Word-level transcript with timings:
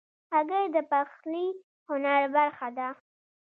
هګۍ 0.35 0.65
د 0.75 0.77
پخلي 0.91 1.45
هنر 1.87 2.21
برخه 2.35 2.67
ده. 2.77 2.87